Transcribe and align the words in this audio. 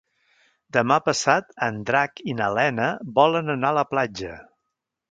Demà 0.77 0.95
passat 1.09 1.53
en 1.67 1.77
Drac 1.91 2.25
i 2.35 2.37
na 2.41 2.49
Lena 2.61 2.91
volen 3.21 3.57
anar 3.59 3.75
a 3.77 3.81
la 3.83 3.87
platja. 3.95 4.35